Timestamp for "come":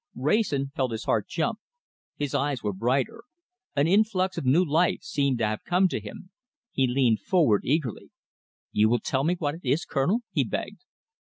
5.63-5.87